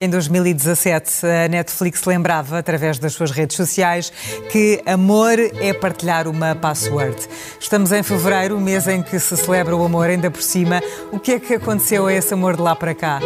Em 0.00 0.08
2017, 0.08 1.26
a 1.26 1.48
Netflix 1.48 2.04
lembrava, 2.04 2.56
através 2.56 3.00
das 3.00 3.14
suas 3.14 3.32
redes 3.32 3.56
sociais, 3.56 4.12
que 4.48 4.80
amor 4.86 5.40
é 5.40 5.72
partilhar 5.72 6.28
uma 6.28 6.54
password. 6.54 7.16
Estamos 7.58 7.90
em 7.90 8.00
fevereiro, 8.04 8.56
o 8.56 8.60
mês 8.60 8.86
em 8.86 9.02
que 9.02 9.18
se 9.18 9.36
celebra 9.36 9.74
o 9.74 9.84
amor, 9.84 10.08
ainda 10.08 10.30
por 10.30 10.40
cima. 10.40 10.80
O 11.10 11.18
que 11.18 11.32
é 11.32 11.40
que 11.40 11.54
aconteceu 11.54 12.06
a 12.06 12.12
esse 12.12 12.32
amor 12.32 12.54
de 12.54 12.62
lá 12.62 12.76
para 12.76 12.94
cá? 12.94 13.18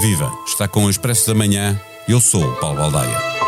Viva! 0.00 0.30
Está 0.46 0.68
com 0.68 0.84
o 0.84 0.90
Expresso 0.90 1.26
da 1.26 1.34
Manhã. 1.34 1.76
Eu 2.08 2.20
sou 2.20 2.44
o 2.44 2.56
Paulo 2.60 2.78
Baldaia. 2.78 3.45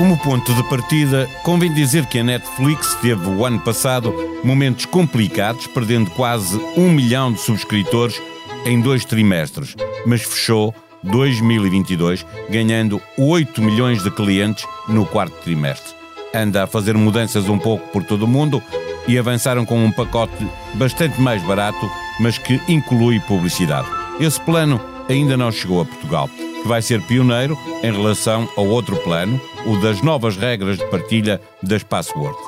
Como 0.00 0.16
ponto 0.16 0.54
de 0.54 0.62
partida, 0.62 1.28
convém 1.42 1.70
dizer 1.74 2.06
que 2.06 2.20
a 2.20 2.24
Netflix 2.24 2.94
teve 3.02 3.28
o 3.28 3.44
ano 3.44 3.60
passado 3.60 4.14
momentos 4.42 4.86
complicados, 4.86 5.66
perdendo 5.66 6.10
quase 6.12 6.56
um 6.74 6.90
milhão 6.90 7.30
de 7.30 7.38
subscritores 7.38 8.18
em 8.64 8.80
dois 8.80 9.04
trimestres, 9.04 9.76
mas 10.06 10.22
fechou 10.22 10.74
2022 11.02 12.24
ganhando 12.48 12.98
8 13.18 13.60
milhões 13.60 14.02
de 14.02 14.10
clientes 14.10 14.64
no 14.88 15.04
quarto 15.04 15.34
trimestre. 15.42 15.94
Anda 16.34 16.64
a 16.64 16.66
fazer 16.66 16.96
mudanças 16.96 17.46
um 17.46 17.58
pouco 17.58 17.86
por 17.88 18.02
todo 18.02 18.22
o 18.22 18.28
mundo 18.28 18.62
e 19.06 19.18
avançaram 19.18 19.66
com 19.66 19.84
um 19.84 19.92
pacote 19.92 20.46
bastante 20.76 21.20
mais 21.20 21.42
barato, 21.42 21.90
mas 22.18 22.38
que 22.38 22.58
inclui 22.66 23.20
publicidade. 23.20 23.86
Esse 24.18 24.40
plano 24.40 24.80
ainda 25.10 25.36
não 25.36 25.52
chegou 25.52 25.82
a 25.82 25.84
Portugal 25.84 26.30
que 26.62 26.68
vai 26.68 26.82
ser 26.82 27.00
pioneiro 27.02 27.56
em 27.82 27.92
relação 27.92 28.48
ao 28.56 28.66
outro 28.66 28.96
plano, 28.96 29.40
o 29.66 29.76
das 29.78 30.02
novas 30.02 30.36
regras 30.36 30.78
de 30.78 30.86
partilha 30.86 31.40
das 31.62 31.82
passwords. 31.82 32.40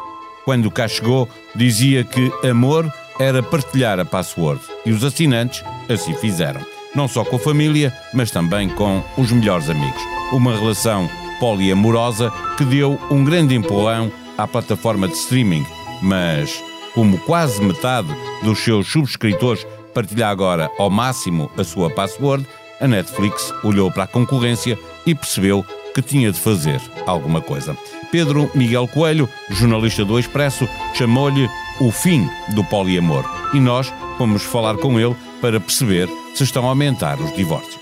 Quando 0.44 0.70
cá 0.70 0.88
chegou, 0.88 1.28
dizia 1.54 2.04
que 2.04 2.32
amor 2.46 2.92
era 3.18 3.42
partilhar 3.42 4.00
a 4.00 4.04
password 4.04 4.60
e 4.84 4.90
os 4.90 5.04
assinantes 5.04 5.62
assim 5.88 6.14
fizeram. 6.14 6.60
Não 6.94 7.08
só 7.08 7.24
com 7.24 7.36
a 7.36 7.38
família, 7.38 7.92
mas 8.12 8.30
também 8.30 8.68
com 8.68 9.02
os 9.16 9.30
melhores 9.30 9.70
amigos. 9.70 10.02
Uma 10.32 10.56
relação 10.56 11.08
poliamorosa 11.38 12.32
que 12.56 12.64
deu 12.64 12.98
um 13.10 13.24
grande 13.24 13.54
empurrão 13.54 14.10
à 14.36 14.46
plataforma 14.46 15.08
de 15.08 15.14
streaming, 15.14 15.64
mas 16.02 16.62
como 16.94 17.18
quase 17.18 17.62
metade 17.62 18.08
dos 18.42 18.58
seus 18.58 18.90
subscritores 18.90 19.66
partilha 19.94 20.28
agora 20.28 20.70
ao 20.78 20.90
máximo 20.90 21.50
a 21.56 21.64
sua 21.64 21.90
password, 21.90 22.46
a 22.82 22.88
Netflix 22.88 23.54
olhou 23.62 23.90
para 23.90 24.02
a 24.04 24.08
concorrência 24.08 24.78
e 25.06 25.14
percebeu 25.14 25.64
que 25.94 26.02
tinha 26.02 26.32
de 26.32 26.38
fazer 26.38 26.80
alguma 27.06 27.40
coisa. 27.40 27.76
Pedro 28.10 28.50
Miguel 28.54 28.88
Coelho, 28.88 29.28
jornalista 29.50 30.04
do 30.04 30.18
Expresso, 30.18 30.68
chamou-lhe 30.94 31.48
o 31.80 31.90
fim 31.90 32.28
do 32.54 32.64
poliamor 32.64 33.24
e 33.54 33.60
nós 33.60 33.92
fomos 34.18 34.42
falar 34.42 34.76
com 34.76 34.98
ele 34.98 35.16
para 35.40 35.60
perceber 35.60 36.08
se 36.34 36.44
estão 36.44 36.64
a 36.66 36.68
aumentar 36.68 37.20
os 37.20 37.34
divórcios. 37.34 37.81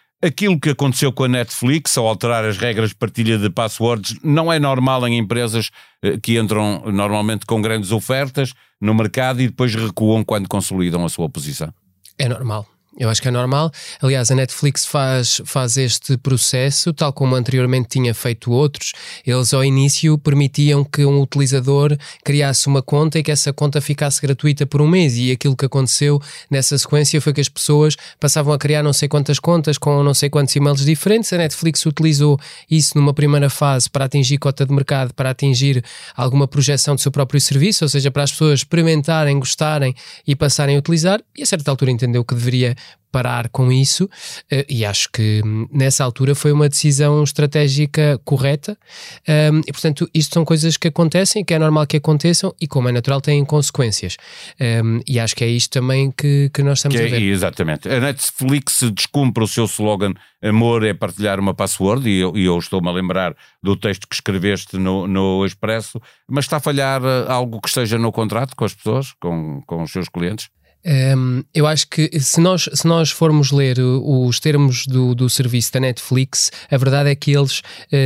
Aquilo 0.23 0.59
que 0.59 0.69
aconteceu 0.69 1.11
com 1.11 1.23
a 1.23 1.27
Netflix 1.27 1.97
ao 1.97 2.07
alterar 2.07 2.45
as 2.45 2.55
regras 2.55 2.89
de 2.89 2.95
partilha 2.95 3.39
de 3.39 3.49
passwords 3.49 4.19
não 4.23 4.53
é 4.53 4.59
normal 4.59 5.07
em 5.07 5.17
empresas 5.17 5.71
eh, 6.03 6.17
que 6.21 6.37
entram 6.37 6.83
normalmente 6.91 7.43
com 7.45 7.59
grandes 7.59 7.91
ofertas 7.91 8.53
no 8.79 8.93
mercado 8.93 9.41
e 9.41 9.47
depois 9.47 9.73
recuam 9.73 10.23
quando 10.23 10.47
consolidam 10.47 11.03
a 11.03 11.09
sua 11.09 11.27
posição. 11.27 11.73
É 12.19 12.29
normal. 12.29 12.67
Eu 12.97 13.09
acho 13.09 13.21
que 13.21 13.29
é 13.29 13.31
normal. 13.31 13.71
Aliás, 14.01 14.29
a 14.31 14.35
Netflix 14.35 14.85
faz, 14.85 15.41
faz 15.45 15.77
este 15.77 16.17
processo, 16.17 16.91
tal 16.91 17.13
como 17.13 17.35
anteriormente 17.35 17.87
tinha 17.87 18.13
feito 18.13 18.51
outros. 18.51 18.91
Eles, 19.25 19.53
ao 19.53 19.63
início, 19.63 20.17
permitiam 20.17 20.83
que 20.83 21.05
um 21.05 21.21
utilizador 21.21 21.97
criasse 22.21 22.67
uma 22.67 22.81
conta 22.81 23.17
e 23.17 23.23
que 23.23 23.31
essa 23.31 23.53
conta 23.53 23.79
ficasse 23.79 24.21
gratuita 24.21 24.65
por 24.65 24.81
um 24.81 24.87
mês. 24.87 25.15
E 25.15 25.31
aquilo 25.31 25.55
que 25.55 25.65
aconteceu 25.65 26.21
nessa 26.49 26.77
sequência 26.77 27.21
foi 27.21 27.31
que 27.31 27.39
as 27.39 27.47
pessoas 27.47 27.95
passavam 28.19 28.53
a 28.53 28.57
criar 28.57 28.83
não 28.83 28.91
sei 28.91 29.07
quantas 29.07 29.39
contas 29.39 29.77
com 29.77 30.03
não 30.03 30.13
sei 30.13 30.29
quantos 30.29 30.53
e-mails 30.53 30.83
diferentes. 30.83 31.31
A 31.31 31.37
Netflix 31.37 31.85
utilizou 31.85 32.37
isso 32.69 32.97
numa 32.97 33.13
primeira 33.13 33.49
fase 33.49 33.89
para 33.89 34.03
atingir 34.03 34.37
cota 34.37 34.65
de 34.65 34.73
mercado, 34.73 35.13
para 35.13 35.29
atingir 35.29 35.81
alguma 36.13 36.45
projeção 36.45 36.95
do 36.95 36.99
seu 36.99 37.11
próprio 37.11 37.39
serviço, 37.39 37.85
ou 37.85 37.89
seja, 37.89 38.11
para 38.11 38.23
as 38.23 38.31
pessoas 38.31 38.59
experimentarem, 38.59 39.39
gostarem 39.39 39.95
e 40.27 40.35
passarem 40.35 40.75
a 40.75 40.79
utilizar. 40.79 41.21
E 41.37 41.41
a 41.41 41.45
certa 41.45 41.71
altura 41.71 41.89
entendeu 41.89 42.25
que 42.25 42.35
deveria 42.35 42.75
parar 43.11 43.49
com 43.49 43.71
isso 43.71 44.09
eh, 44.49 44.65
e 44.69 44.85
acho 44.85 45.09
que 45.11 45.41
hum, 45.43 45.67
nessa 45.71 46.03
altura 46.03 46.33
foi 46.33 46.51
uma 46.51 46.69
decisão 46.69 47.23
estratégica 47.23 48.19
correta 48.23 48.77
um, 49.51 49.59
e 49.59 49.71
portanto 49.71 50.09
isto 50.13 50.33
são 50.33 50.45
coisas 50.45 50.77
que 50.77 50.87
acontecem, 50.87 51.43
que 51.43 51.53
é 51.53 51.59
normal 51.59 51.85
que 51.85 51.97
aconteçam 51.97 52.53
e 52.59 52.67
como 52.67 52.89
é 52.89 52.91
natural 52.91 53.21
têm 53.21 53.43
consequências 53.43 54.17
um, 54.83 54.99
e 55.07 55.19
acho 55.19 55.35
que 55.35 55.43
é 55.43 55.47
isto 55.47 55.71
também 55.71 56.11
que, 56.11 56.49
que 56.53 56.63
nós 56.63 56.79
estamos 56.79 56.97
que 56.97 57.03
a 57.03 57.09
ver. 57.09 57.21
exatamente. 57.21 57.89
A 57.89 57.99
Netflix 57.99 58.83
descumpre 58.93 59.43
o 59.43 59.47
seu 59.47 59.65
slogan 59.65 60.13
amor 60.41 60.83
é 60.83 60.93
partilhar 60.93 61.39
uma 61.39 61.53
password 61.53 62.09
e 62.09 62.19
eu, 62.19 62.35
eu 62.35 62.57
estou-me 62.57 62.89
a 62.89 62.91
lembrar 62.91 63.35
do 63.61 63.75
texto 63.75 64.07
que 64.07 64.15
escreveste 64.15 64.77
no, 64.77 65.07
no 65.07 65.45
Expresso, 65.45 66.01
mas 66.27 66.45
está 66.45 66.57
a 66.57 66.59
falhar 66.59 67.01
eh, 67.03 67.25
algo 67.27 67.61
que 67.61 67.67
esteja 67.67 67.97
no 67.97 68.11
contrato 68.11 68.55
com 68.55 68.65
as 68.65 68.73
pessoas, 68.73 69.13
com, 69.19 69.61
com 69.65 69.83
os 69.83 69.91
seus 69.91 70.09
clientes? 70.09 70.49
Um, 70.85 71.43
eu 71.53 71.67
acho 71.67 71.87
que 71.87 72.09
se 72.19 72.41
nós, 72.41 72.67
se 72.73 72.87
nós 72.87 73.11
formos 73.11 73.51
ler 73.51 73.77
os 73.79 74.39
termos 74.39 74.85
do, 74.87 75.13
do 75.13 75.29
serviço 75.29 75.71
da 75.73 75.79
Netflix, 75.79 76.51
a 76.69 76.77
verdade 76.77 77.09
é 77.09 77.15
que 77.15 77.31
eles 77.31 77.61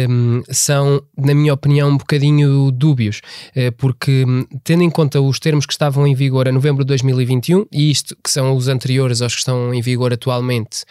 um, 0.10 0.44
são, 0.50 1.02
na 1.18 1.34
minha 1.34 1.54
opinião, 1.54 1.90
um 1.90 1.98
bocadinho 1.98 2.72
dúbios, 2.72 3.22
uh, 3.56 3.72
porque 3.78 4.26
hum, 4.28 4.46
tendo 4.64 4.84
em 4.84 4.90
conta 4.90 5.22
os 5.22 5.40
termos 5.40 5.66
que 5.66 5.74
estavam 5.74 6.06
em 6.06 6.14
vigor 6.14 6.48
a 6.48 6.52
novembro 6.52 6.84
de 6.84 6.90
2021, 6.90 7.66
e 7.72 7.90
isto 7.90 8.16
que 8.22 8.30
são 8.30 8.56
os 8.56 8.68
anteriores 8.68 9.22
aos 9.22 9.34
que 9.34 9.40
estão 9.40 9.74
em 9.74 9.82
vigor 9.82 10.12
atualmente, 10.12 10.84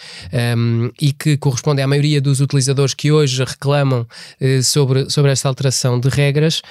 um, 0.56 0.90
e 1.00 1.12
que 1.12 1.36
correspondem 1.36 1.84
à 1.84 1.88
maioria 1.88 2.20
dos 2.20 2.40
utilizadores 2.40 2.94
que 2.94 3.12
hoje 3.12 3.44
reclamam 3.44 4.06
uh, 4.40 4.62
sobre, 4.62 5.10
sobre 5.10 5.30
esta 5.30 5.48
alteração 5.48 6.00
de 6.00 6.08
regras, 6.08 6.62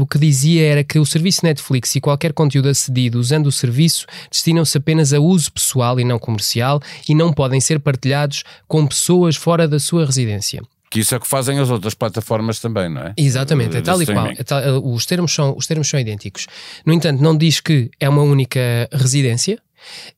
o 0.00 0.06
que 0.06 0.18
dizia 0.18 0.66
era 0.66 0.84
que 0.84 0.98
o 0.98 1.06
serviço 1.06 1.44
Netflix 1.44 1.94
e 1.94 2.00
qualquer 2.00 2.32
conteúdo 2.32 2.68
acedido 2.68 3.18
usando 3.18 3.46
o 3.46 3.52
serviço 3.52 4.05
destinam-se 4.30 4.76
apenas 4.78 5.12
a 5.12 5.20
uso 5.20 5.52
pessoal 5.52 5.98
e 6.00 6.04
não 6.04 6.18
comercial 6.18 6.80
e 7.08 7.14
não 7.14 7.32
podem 7.32 7.60
ser 7.60 7.80
partilhados 7.80 8.44
com 8.66 8.86
pessoas 8.86 9.36
fora 9.36 9.66
da 9.68 9.78
sua 9.78 10.04
residência. 10.04 10.62
Que 10.90 11.00
isso 11.00 11.14
é 11.14 11.18
o 11.18 11.20
que 11.20 11.26
fazem 11.26 11.58
as 11.58 11.68
outras 11.68 11.94
plataformas 11.94 12.60
também, 12.60 12.88
não 12.88 13.02
é? 13.02 13.14
Exatamente, 13.16 13.76
é 13.76 13.80
tal 13.80 14.00
e 14.00 14.06
qual. 14.06 14.26
É 14.28 14.42
tal, 14.44 14.62
os, 14.84 15.04
termos 15.04 15.34
são, 15.34 15.56
os 15.56 15.66
termos 15.66 15.88
são 15.88 15.98
idênticos. 15.98 16.46
No 16.84 16.92
entanto, 16.92 17.20
não 17.22 17.36
diz 17.36 17.60
que 17.60 17.90
é 17.98 18.08
uma 18.08 18.22
única 18.22 18.88
residência, 18.92 19.58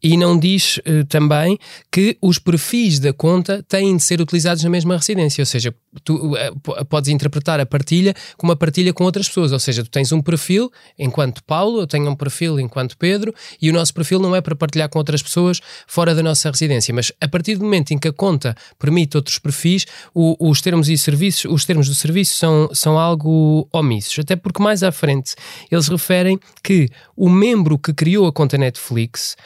e 0.03 0.17
não 0.17 0.39
diz 0.39 0.79
uh, 0.79 1.05
também 1.09 1.59
que 1.91 2.17
os 2.21 2.39
perfis 2.39 2.99
da 2.99 3.13
conta 3.13 3.65
têm 3.69 3.97
de 3.97 4.03
ser 4.03 4.21
utilizados 4.21 4.63
na 4.63 4.71
mesma 4.71 4.97
residência, 4.97 5.43
ou 5.43 5.47
seja, 5.47 5.75
tu 6.05 6.35
uh, 6.35 6.85
podes 6.87 7.11
interpretar 7.11 7.61
a 7.61 7.67
partilha 7.67 8.15
como 8.37 8.51
uma 8.51 8.57
partilha 8.57 8.93
com 8.93 9.05
outras 9.05 9.29
pessoas, 9.29 9.53
ou 9.53 9.59
seja, 9.59 9.83
tu 9.83 9.91
tens 9.91 10.13
um 10.13 10.21
perfil 10.21 10.71
enquanto 10.99 11.43
Paulo, 11.45 11.81
eu 11.81 11.87
tenho 11.87 12.09
um 12.11 12.17
perfil 12.17 12.61
enquanto 12.61 12.97
Pedro, 12.97 13.35
e 13.61 13.71
o 13.71 13.73
nosso 13.73 13.93
perfil 13.95 14.19
não 14.19 14.35
é 14.35 14.41
para 14.41 14.55
partilhar 14.55 14.89
com 14.89 14.99
outras 14.99 15.23
pessoas 15.23 15.61
fora 15.87 16.15
da 16.15 16.23
nossa 16.23 16.51
residência, 16.51 16.95
mas 16.95 17.13
a 17.21 17.29
partir 17.29 17.57
do 17.57 17.65
momento 17.65 17.93
em 17.93 17.99
que 17.99 18.09
a 18.09 18.13
conta 18.13 18.55
permite 18.79 19.17
outros 19.17 19.39
perfis, 19.39 19.87
o, 20.15 20.37
os 20.49 20.61
termos 20.61 20.89
e 20.89 20.97
serviços, 20.97 21.51
os 21.51 21.65
termos 21.65 21.89
do 21.89 21.95
serviço 21.95 22.35
são, 22.35 22.71
são 22.73 22.99
algo 22.99 23.69
omissos, 23.73 24.19
até 24.19 24.37
porque 24.37 24.63
mais 24.63 24.83
à 24.83 24.93
frente 24.93 25.35
eles 25.71 25.89
referem 25.89 26.39
que 26.63 26.89
o 27.17 27.29
membro 27.29 27.79
que 27.79 27.93
criou 27.93 28.27
a 28.27 28.33
conta 28.33 28.57
Netflix 28.57 29.37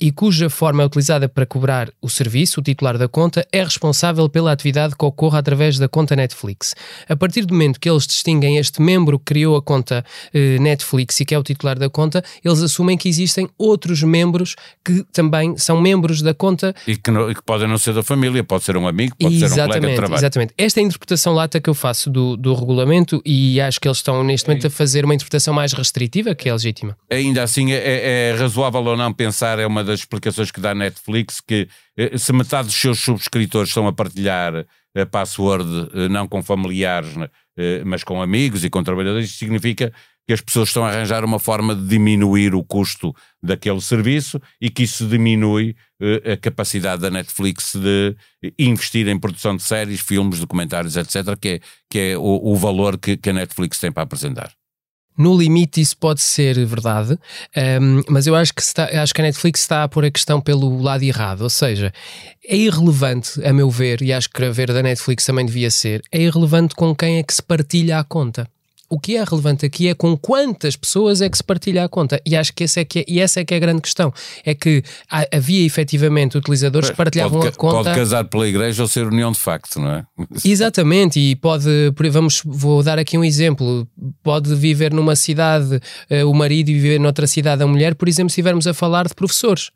e 0.00 0.12
cuja 0.12 0.48
forma 0.50 0.82
é 0.82 0.86
utilizada 0.86 1.28
para 1.28 1.46
cobrar 1.46 1.90
o 2.00 2.08
serviço, 2.08 2.60
o 2.60 2.62
titular 2.62 2.98
da 2.98 3.08
conta, 3.08 3.46
é 3.52 3.62
responsável 3.62 4.28
pela 4.28 4.52
atividade 4.52 4.94
que 4.96 5.04
ocorra 5.04 5.38
através 5.38 5.78
da 5.78 5.88
conta 5.88 6.14
Netflix. 6.16 6.74
A 7.08 7.16
partir 7.16 7.44
do 7.44 7.54
momento 7.54 7.80
que 7.80 7.88
eles 7.88 8.06
distinguem 8.06 8.56
este 8.56 8.80
membro 8.80 9.18
que 9.18 9.26
criou 9.26 9.56
a 9.56 9.62
conta 9.62 10.04
uh, 10.34 10.62
Netflix 10.62 11.20
e 11.20 11.24
que 11.24 11.34
é 11.34 11.38
o 11.38 11.42
titular 11.42 11.78
da 11.78 11.88
conta, 11.88 12.22
eles 12.44 12.62
assumem 12.62 12.96
que 12.96 13.08
existem 13.08 13.48
outros 13.58 14.02
membros 14.02 14.56
que 14.84 15.04
também 15.12 15.56
são 15.56 15.80
membros 15.80 16.22
da 16.22 16.34
conta. 16.34 16.74
E 16.86 16.96
que, 16.96 17.10
não, 17.10 17.30
e 17.30 17.34
que 17.34 17.42
podem 17.42 17.68
não 17.68 17.78
ser 17.78 17.94
da 17.94 18.02
família, 18.02 18.42
pode 18.44 18.64
ser 18.64 18.76
um 18.76 18.86
amigo, 18.86 19.14
pode 19.18 19.34
exatamente, 19.34 19.54
ser 19.54 19.62
um 19.62 19.66
colega 19.66 19.88
de 19.88 19.94
trabalho. 19.96 20.20
Exatamente. 20.20 20.54
Esta 20.56 20.80
é 20.80 20.82
a 20.82 20.86
interpretação 20.86 21.34
lata 21.34 21.60
que 21.60 21.70
eu 21.70 21.74
faço 21.74 22.10
do, 22.10 22.36
do 22.36 22.54
regulamento 22.54 23.20
e 23.24 23.60
acho 23.60 23.80
que 23.80 23.88
eles 23.88 23.98
estão 23.98 24.22
neste 24.22 24.48
momento 24.48 24.66
a 24.66 24.70
fazer 24.70 25.04
uma 25.04 25.14
interpretação 25.14 25.54
mais 25.54 25.72
restritiva 25.72 26.34
que 26.34 26.48
é 26.48 26.52
legítima. 26.52 26.96
Ainda 27.10 27.42
assim, 27.42 27.72
é, 27.72 28.30
é 28.30 28.36
razoável 28.38 28.82
ou 28.84 28.96
não 28.96 29.12
pensar 29.12 29.49
é 29.58 29.66
uma 29.66 29.82
das 29.82 30.00
explicações 30.00 30.50
que 30.50 30.60
dá 30.60 30.70
a 30.70 30.74
Netflix, 30.74 31.40
que 31.40 31.68
eh, 31.96 32.16
se 32.16 32.32
metade 32.32 32.68
dos 32.68 32.76
seus 32.76 33.00
subscritores 33.00 33.70
estão 33.70 33.86
a 33.86 33.92
partilhar 33.92 34.66
a 34.96 35.06
password 35.06 35.90
eh, 35.94 36.08
não 36.08 36.28
com 36.28 36.42
familiares, 36.42 37.16
né, 37.16 37.28
eh, 37.56 37.82
mas 37.84 38.04
com 38.04 38.22
amigos 38.22 38.64
e 38.64 38.70
com 38.70 38.82
trabalhadores, 38.82 39.30
isso 39.30 39.38
significa 39.38 39.92
que 40.26 40.32
as 40.32 40.40
pessoas 40.40 40.68
estão 40.68 40.84
a 40.84 40.90
arranjar 40.90 41.24
uma 41.24 41.38
forma 41.38 41.74
de 41.74 41.86
diminuir 41.86 42.54
o 42.54 42.62
custo 42.62 43.12
daquele 43.42 43.80
serviço 43.80 44.40
e 44.60 44.70
que 44.70 44.84
isso 44.84 45.08
diminui 45.08 45.74
a 46.32 46.36
capacidade 46.36 47.02
da 47.02 47.10
Netflix 47.10 47.74
de 47.74 48.14
investir 48.56 49.08
em 49.08 49.18
produção 49.18 49.56
de 49.56 49.62
séries, 49.62 50.00
filmes, 50.00 50.38
documentários, 50.38 50.96
etc., 50.96 51.36
que 51.40 51.48
é, 51.48 51.60
que 51.90 51.98
é 51.98 52.18
o, 52.18 52.52
o 52.52 52.54
valor 52.54 52.96
que, 52.96 53.16
que 53.16 53.30
a 53.30 53.32
Netflix 53.32 53.80
tem 53.80 53.90
para 53.90 54.04
apresentar. 54.04 54.52
No 55.20 55.36
limite, 55.36 55.82
isso 55.82 55.98
pode 55.98 56.22
ser 56.22 56.64
verdade, 56.64 57.12
um, 57.78 58.02
mas 58.08 58.26
eu 58.26 58.34
acho 58.34 58.54
que, 58.54 58.62
está, 58.62 58.84
acho 59.02 59.12
que 59.12 59.20
a 59.20 59.24
Netflix 59.24 59.60
está 59.60 59.84
a 59.84 59.88
pôr 59.88 60.06
a 60.06 60.10
questão 60.10 60.40
pelo 60.40 60.80
lado 60.80 61.02
errado. 61.02 61.42
Ou 61.42 61.50
seja, 61.50 61.92
é 62.42 62.56
irrelevante, 62.56 63.44
a 63.44 63.52
meu 63.52 63.68
ver, 63.68 64.00
e 64.00 64.14
acho 64.14 64.30
que 64.30 64.42
a 64.42 64.50
ver 64.50 64.72
da 64.72 64.82
Netflix 64.82 65.26
também 65.26 65.44
devia 65.44 65.70
ser, 65.70 66.00
é 66.10 66.22
irrelevante 66.22 66.74
com 66.74 66.94
quem 66.94 67.18
é 67.18 67.22
que 67.22 67.34
se 67.34 67.42
partilha 67.42 67.98
a 67.98 68.04
conta 68.04 68.48
o 68.90 68.98
que 68.98 69.16
é 69.16 69.22
relevante 69.22 69.64
aqui 69.64 69.86
é 69.88 69.94
com 69.94 70.16
quantas 70.16 70.74
pessoas 70.74 71.22
é 71.22 71.30
que 71.30 71.36
se 71.36 71.44
partilha 71.44 71.84
a 71.84 71.88
conta. 71.88 72.20
E 72.26 72.36
acho 72.36 72.52
que, 72.52 72.64
esse 72.64 72.80
é 72.80 72.84
que 72.84 72.98
é, 72.98 73.04
e 73.06 73.20
essa 73.20 73.40
é 73.40 73.44
que 73.44 73.54
é 73.54 73.56
a 73.56 73.60
grande 73.60 73.80
questão. 73.80 74.12
É 74.44 74.52
que 74.52 74.82
havia 75.32 75.64
efetivamente 75.64 76.36
utilizadores 76.36 76.90
que 76.90 76.96
partilhavam 76.96 77.40
pode, 77.40 77.54
a 77.54 77.56
conta. 77.56 77.84
Pode 77.84 77.94
casar 77.94 78.24
pela 78.24 78.48
igreja 78.48 78.82
ou 78.82 78.88
ser 78.88 79.06
união 79.06 79.30
de 79.30 79.38
facto, 79.38 79.78
não 79.78 79.90
é? 79.92 80.04
Exatamente, 80.44 81.20
e 81.20 81.36
pode, 81.36 81.68
vamos, 82.10 82.42
vou 82.44 82.82
dar 82.82 82.98
aqui 82.98 83.16
um 83.16 83.22
exemplo. 83.22 83.86
Pode 84.24 84.52
viver 84.56 84.92
numa 84.92 85.14
cidade 85.14 85.76
uh, 85.76 86.28
o 86.28 86.34
marido 86.34 86.70
e 86.70 86.74
viver 86.74 86.98
noutra 86.98 87.28
cidade 87.28 87.62
a 87.62 87.66
mulher, 87.66 87.94
por 87.94 88.08
exemplo, 88.08 88.30
se 88.30 88.34
estivermos 88.34 88.66
a 88.66 88.74
falar 88.74 89.06
de 89.06 89.14
professores. 89.14 89.70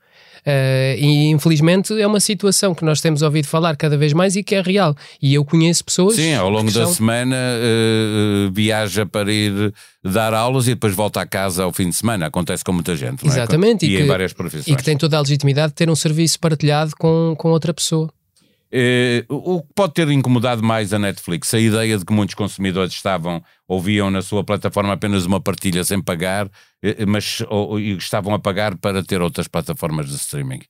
Uh, 0.46 0.98
e 0.98 1.30
infelizmente 1.30 1.98
é 1.98 2.06
uma 2.06 2.20
situação 2.20 2.74
que 2.74 2.84
nós 2.84 3.00
temos 3.00 3.22
ouvido 3.22 3.46
falar 3.46 3.76
cada 3.76 3.96
vez 3.96 4.12
mais 4.12 4.36
e 4.36 4.42
que 4.42 4.54
é 4.54 4.60
real. 4.60 4.94
E 5.20 5.32
eu 5.32 5.44
conheço 5.44 5.82
pessoas. 5.82 6.16
Sim, 6.16 6.34
ao 6.34 6.50
longo 6.50 6.70
da 6.70 6.86
semana 6.86 7.36
uh, 7.36 8.52
viaja 8.52 9.06
para 9.06 9.32
ir 9.32 9.72
dar 10.04 10.34
aulas 10.34 10.66
e 10.66 10.70
depois 10.74 10.94
volta 10.94 11.22
a 11.22 11.26
casa 11.26 11.64
ao 11.64 11.72
fim 11.72 11.88
de 11.88 11.96
semana. 11.96 12.26
Acontece 12.26 12.62
com 12.62 12.72
muita 12.72 12.94
gente. 12.94 13.26
Exatamente. 13.26 13.86
É? 13.86 13.88
E, 13.88 13.94
e, 13.94 13.96
que, 13.96 14.02
em 14.02 14.06
várias 14.06 14.34
profissões. 14.34 14.68
E 14.68 14.76
que 14.76 14.84
tem 14.84 14.98
toda 14.98 15.16
a 15.16 15.20
legitimidade 15.20 15.68
de 15.68 15.76
ter 15.76 15.88
um 15.88 15.96
serviço 15.96 16.38
partilhado 16.38 16.92
com, 16.98 17.34
com 17.38 17.48
outra 17.48 17.72
pessoa. 17.72 18.12
Eh, 18.76 19.24
o 19.28 19.62
que 19.62 19.72
pode 19.72 19.94
ter 19.94 20.10
incomodado 20.10 20.60
mais 20.60 20.92
a 20.92 20.98
Netflix? 20.98 21.54
A 21.54 21.60
ideia 21.60 21.96
de 21.96 22.04
que 22.04 22.12
muitos 22.12 22.34
consumidores 22.34 22.92
estavam, 22.92 23.40
ouviam 23.68 24.10
na 24.10 24.20
sua 24.20 24.42
plataforma 24.42 24.92
apenas 24.92 25.24
uma 25.24 25.40
partilha 25.40 25.84
sem 25.84 26.02
pagar, 26.02 26.50
eh, 26.82 27.06
mas 27.06 27.40
ou, 27.48 27.78
estavam 27.78 28.34
a 28.34 28.38
pagar 28.40 28.76
para 28.76 29.00
ter 29.04 29.22
outras 29.22 29.46
plataformas 29.46 30.08
de 30.08 30.16
streaming. 30.16 30.62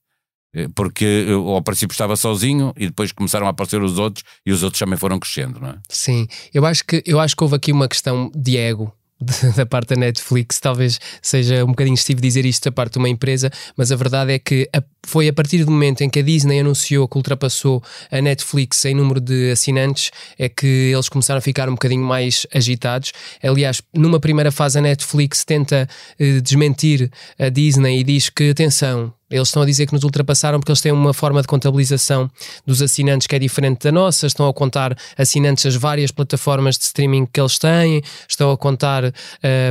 Eh, 0.55 0.69
porque 0.75 1.27
ao 1.31 1.63
princípio 1.63 1.95
estava 1.95 2.15
sozinho 2.15 2.75
e 2.77 2.89
depois 2.89 3.11
começaram 3.11 3.47
a 3.47 3.51
aparecer 3.51 3.83
os 3.83 3.99
outros 3.99 4.23
e 4.45 4.53
os 4.53 4.63
outros 4.63 4.79
também 4.81 4.99
foram 4.99 5.19
crescendo, 5.19 5.59
não 5.59 5.71
é? 5.71 5.79
Sim, 5.89 6.27
eu 6.53 6.67
acho 6.67 6.85
que, 6.85 7.03
eu 7.07 7.19
acho 7.19 7.35
que 7.35 7.43
houve 7.43 7.57
aqui 7.57 7.73
uma 7.73 7.89
questão 7.89 8.31
de 8.35 8.59
ego 8.59 8.95
da 9.57 9.67
parte 9.67 9.95
da 9.95 10.01
Netflix, 10.01 10.61
talvez 10.61 11.01
seja 11.21 11.65
um 11.65 11.69
bocadinho 11.69 11.95
estive 11.95 12.21
dizer 12.21 12.45
isto 12.45 12.65
da 12.65 12.73
parte 12.73 12.95
de 12.95 12.99
uma 12.99 13.09
empresa, 13.09 13.51
mas 13.77 13.91
a 13.93 13.97
verdade 13.97 14.33
é 14.33 14.39
que 14.39 14.69
a, 14.75 14.83
foi 15.07 15.29
a 15.29 15.33
partir 15.33 15.65
do 15.65 15.71
momento 15.71 16.03
em 16.03 16.11
que 16.11 16.19
a 16.19 16.23
Disney 16.23 16.61
anunciou 16.61 17.09
que 17.09 17.17
ultrapassou 17.17 17.83
a 18.11 18.21
Netflix 18.21 18.85
em 18.85 18.95
número 18.95 19.21
de 19.21 19.51
assinantes, 19.51 20.11
é 20.39 20.49
que 20.49 20.93
eles 20.93 21.09
começaram 21.09 21.39
a 21.39 21.43
ficar 21.43 21.69
um 21.69 21.73
bocadinho 21.73 22.05
mais 22.05 22.47
agitados. 22.55 23.13
Aliás, 23.43 23.83
numa 23.95 24.21
primeira 24.21 24.51
fase 24.51 24.79
a 24.79 24.83
Netflix 24.83 25.45
tenta 25.45 25.89
eh, 26.19 26.41
desmentir 26.41 27.11
a 27.39 27.49
Disney 27.49 28.01
e 28.01 28.05
diz 28.05 28.29
que, 28.29 28.51
atenção, 28.51 29.13
eles 29.31 29.49
estão 29.49 29.63
a 29.63 29.67
dizer 29.67 29.87
que 29.87 29.93
nos 29.93 30.05
ultrapassaram 30.05 30.61
porque 30.61 30.71
eles 30.71 30.81
têm 30.81 30.93
uma 30.93 31.15
forma 31.15 31.41
de 31.41 31.49
contabilização 31.49 32.31
dos 32.67 32.83
assinantes 32.83 33.27
que 33.27 33.35
é 33.35 33.39
diferente 33.39 33.85
da 33.85 33.93
nossa, 33.93 34.27
estão 34.27 34.49
a 34.49 34.55
contar 34.55 34.97
assinantes 35.17 35.67
as 35.67 35.77
várias 35.77 36.11
plataformas 36.11 36.77
de 36.77 36.85
streaming 36.85 37.27
que 37.27 37.41
eles 37.41 37.59
têm, 37.59 38.03
estão 38.29 38.51
a 38.51 38.57
contar, 38.57 39.05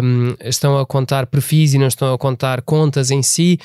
um, 0.03 0.35
estão 0.43 0.77
a 0.77 0.85
contar 0.85 1.27
perfis 1.27 1.73
e 1.73 1.77
não 1.77 1.87
estão 1.87 2.13
a 2.13 2.17
contar 2.17 2.61
contas 2.61 3.11
em 3.11 3.21
si. 3.21 3.59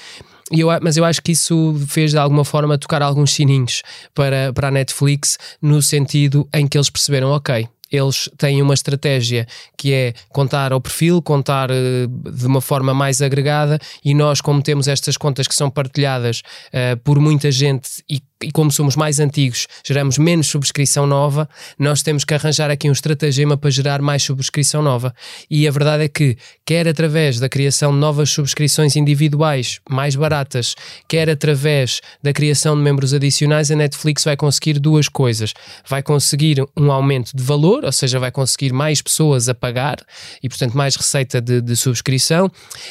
Eu, 0.51 0.69
mas 0.81 0.97
eu 0.97 1.05
acho 1.05 1.23
que 1.23 1.33
isso 1.33 1.79
fez 1.89 2.13
de 2.13 2.19
alguma 2.19 2.45
forma 2.45 2.79
tocar 2.79 3.03
alguns 3.03 3.33
sininhos 3.33 3.83
para, 4.15 4.53
para 4.55 4.69
a 4.69 4.71
Netflix, 4.71 5.37
no 5.61 5.83
sentido 5.83 6.49
em 6.55 6.67
que 6.67 6.79
eles 6.79 6.89
perceberam, 6.89 7.31
ok, 7.31 7.69
eles 7.91 8.29
têm 8.37 8.61
uma 8.63 8.75
estratégia 8.75 9.47
que 9.77 9.93
é 9.93 10.15
contar 10.29 10.73
ao 10.73 10.81
perfil, 10.81 11.23
contar 11.23 11.71
uh, 11.71 12.09
de 12.31 12.47
uma 12.47 12.61
forma 12.61 12.93
mais 12.93 13.23
agregada, 13.23 13.79
e 14.05 14.15
nós, 14.15 14.41
como 14.41 14.63
temos 14.63 14.89
estas 14.89 15.17
contas 15.17 15.47
que 15.47 15.55
são 15.55 15.71
partilhadas 15.71 16.43
uh, 16.69 16.97
por 17.03 17.19
muita 17.19 17.51
gente 17.51 18.03
e 18.09 18.21
e 18.43 18.53
como 18.53 18.71
somos 18.71 18.95
mais 18.95 19.19
antigos, 19.19 19.67
geramos 19.85 20.17
menos 20.17 20.47
subscrição 20.47 21.07
nova, 21.07 21.49
nós 21.79 22.03
temos 22.03 22.25
que 22.25 22.35
arranjar 22.35 22.71
aqui 22.71 22.89
um 22.89 22.93
estratagema 22.93 23.57
para 23.57 23.71
gerar 23.71 24.01
mais 24.01 24.23
subscrição 24.23 24.81
nova. 24.81 25.13
E 25.51 25.67
a 25.67 25.71
verdade 25.71 26.05
é 26.05 26.09
que, 26.09 26.37
quer 26.65 26.87
através 26.87 27.41
da 27.41 27.49
criação 27.49 27.93
de 27.93 27.99
novas 27.99 28.31
subscrições 28.31 28.95
individuais 28.95 29.81
mais 29.91 30.15
baratas, 30.15 30.77
quer 31.09 31.29
através 31.29 32.01
da 32.23 32.33
criação 32.33 32.77
de 32.77 32.83
membros 32.83 33.13
adicionais, 33.13 33.71
a 33.73 33.77
Netflix 33.77 34.23
vai 34.23 34.37
conseguir 34.37 34.79
duas 34.79 35.09
coisas. 35.09 35.53
Vai 35.89 36.03
conseguir 36.03 36.65
um 36.77 36.93
aumento 36.93 37.37
de 37.37 37.43
valor, 37.43 37.85
ou 37.85 37.93
seja, 37.93 38.21
vai 38.21 38.31
conseguir 38.31 38.73
mais 38.73 39.03
pessoas 39.03 39.49
a 39.49 39.55
pagar 39.55 39.99
e, 40.41 40.49
portanto, 40.49 40.77
mais 40.77 40.95
receita 40.95 41.41
de, 41.41 41.61
de 41.61 41.75
subscrição. 41.75 42.49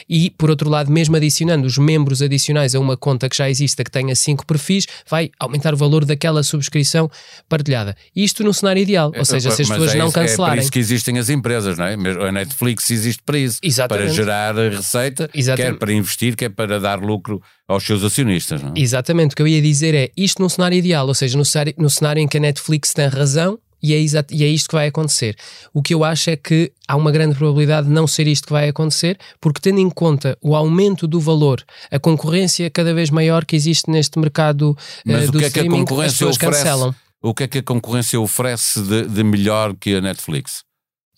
E, 0.09 0.29
por 0.31 0.49
outro 0.49 0.69
lado, 0.69 0.91
mesmo 0.91 1.15
adicionando 1.15 1.65
os 1.65 1.77
membros 1.77 2.21
adicionais 2.21 2.75
a 2.75 2.79
uma 2.79 2.97
conta 2.97 3.29
que 3.29 3.37
já 3.37 3.49
exista, 3.49 3.83
que 3.83 3.91
tenha 3.91 4.13
cinco 4.13 4.45
perfis, 4.45 4.85
vai 5.09 5.31
aumentar 5.39 5.73
o 5.73 5.77
valor 5.77 6.05
daquela 6.05 6.43
subscrição 6.43 7.09
partilhada. 7.47 7.95
Isto 8.15 8.43
no 8.43 8.53
cenário 8.53 8.81
ideal, 8.81 9.11
ou 9.15 9.25
seja, 9.25 9.51
se 9.51 9.61
as 9.61 9.69
pessoas 9.69 9.95
é 9.95 9.97
não 9.97 10.11
cancelarem. 10.11 10.53
É 10.53 10.57
por 10.57 10.61
isso 10.61 10.71
que 10.71 10.79
existem 10.79 11.17
as 11.17 11.29
empresas, 11.29 11.77
não 11.77 11.85
é? 11.85 11.93
A 11.93 12.31
Netflix 12.31 12.89
existe 12.89 13.21
para 13.23 13.37
isso, 13.37 13.59
Exatamente. 13.61 14.05
para 14.05 14.13
gerar 14.13 14.55
receita, 14.55 15.29
Exatamente. 15.33 15.73
quer 15.73 15.79
para 15.79 15.93
investir, 15.93 16.35
quer 16.35 16.49
para 16.49 16.79
dar 16.79 16.99
lucro 16.99 17.41
aos 17.67 17.83
seus 17.83 18.03
acionistas. 18.03 18.61
Não 18.61 18.69
é? 18.69 18.73
Exatamente, 18.79 19.33
o 19.33 19.35
que 19.35 19.41
eu 19.41 19.47
ia 19.47 19.61
dizer 19.61 19.93
é 19.93 20.09
isto 20.15 20.41
no 20.41 20.49
cenário 20.49 20.77
ideal, 20.77 21.07
ou 21.07 21.13
seja, 21.13 21.37
no 21.37 21.45
cenário, 21.45 21.73
no 21.77 21.89
cenário 21.89 22.21
em 22.21 22.27
que 22.27 22.37
a 22.37 22.39
Netflix 22.39 22.93
tem 22.93 23.07
razão 23.07 23.59
e 23.81 23.93
é, 23.93 23.97
exato, 23.97 24.33
e 24.33 24.43
é 24.43 24.47
isto 24.47 24.69
que 24.69 24.75
vai 24.75 24.87
acontecer. 24.87 25.35
O 25.73 25.81
que 25.81 25.93
eu 25.93 26.03
acho 26.03 26.29
é 26.29 26.35
que 26.35 26.71
há 26.87 26.95
uma 26.95 27.11
grande 27.11 27.35
probabilidade 27.35 27.87
de 27.87 27.93
não 27.93 28.07
ser 28.07 28.27
isto 28.27 28.47
que 28.47 28.53
vai 28.53 28.69
acontecer, 28.69 29.17
porque 29.39 29.61
tendo 29.61 29.79
em 29.79 29.89
conta 29.89 30.37
o 30.41 30.55
aumento 30.55 31.07
do 31.07 31.19
valor, 31.19 31.63
a 31.91 31.99
concorrência 31.99 32.69
cada 32.69 32.93
vez 32.93 33.09
maior 33.09 33.45
que 33.45 33.55
existe 33.55 33.89
neste 33.89 34.17
mercado 34.19 34.75
Mas 35.05 35.29
uh, 35.29 35.31
do 35.31 35.39
que 35.39 35.45
é 35.45 35.49
que 35.49 35.59
a 35.59 35.69
concorrência 35.69 36.07
as 36.07 36.13
pessoas 36.13 36.35
oferece, 36.37 36.63
cancelam. 36.63 36.95
O 37.21 37.33
que 37.33 37.43
é 37.43 37.47
que 37.47 37.57
a 37.59 37.63
concorrência 37.63 38.19
oferece 38.19 38.81
de, 38.81 39.03
de 39.07 39.23
melhor 39.23 39.75
que 39.75 39.95
a 39.95 40.01
Netflix? 40.01 40.63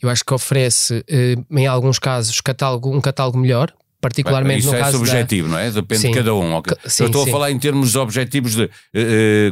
Eu 0.01 0.09
acho 0.09 0.23
que 0.23 0.33
oferece, 0.33 0.99
uh, 0.99 1.57
em 1.57 1.67
alguns 1.67 1.99
casos, 1.99 2.39
catálogo, 2.41 2.95
um 2.95 3.01
catálogo 3.01 3.37
melhor, 3.37 3.73
particularmente 4.01 4.59
Isso 4.59 4.69
no 4.69 4.75
é 4.75 4.79
caso 4.79 4.97
subjetivo, 4.97 5.47
da... 5.47 5.53
não 5.53 5.59
é? 5.59 5.71
Depende 5.71 6.01
sim. 6.01 6.11
de 6.11 6.17
cada 6.17 6.33
um. 6.33 6.55
Okay? 6.55 6.77
Sim, 6.85 7.03
Eu 7.03 7.07
estou 7.07 7.23
sim. 7.23 7.29
a 7.29 7.31
falar 7.31 7.51
em 7.51 7.59
termos 7.59 7.95
objetivos 7.95 8.55
de 8.55 8.63
uh, 8.63 8.69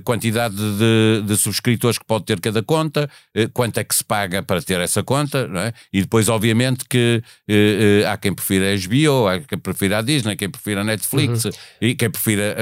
quantidade 0.03 0.55
de, 0.55 1.23
de, 1.25 1.37
subscritores 1.37 1.97
que 1.97 2.05
pode 2.05 2.25
ter 2.25 2.39
cada 2.39 2.63
conta, 2.63 3.09
uh, 3.35 3.49
quanto 3.53 3.77
é 3.79 3.83
que 3.83 3.93
se 3.93 4.03
paga 4.03 4.41
para 4.41 4.61
ter 4.61 4.79
essa 4.79 5.03
conta, 5.03 5.47
não 5.47 5.59
é? 5.59 5.73
E 5.91 6.01
depois, 6.01 6.29
obviamente, 6.29 6.85
que 6.89 7.21
uh, 7.49 8.07
há 8.07 8.17
quem 8.17 8.33
prefira 8.33 8.73
a 8.73 8.77
HBO, 8.77 9.27
há 9.27 9.39
quem 9.39 9.57
prefira 9.57 9.97
a 9.99 10.01
Disney, 10.01 10.35
quem 10.35 10.49
prefira 10.49 10.81
a 10.81 10.83
Netflix 10.83 11.45
uhum. 11.45 11.51
e 11.81 11.95
quem 11.95 12.09
prefira 12.09 12.55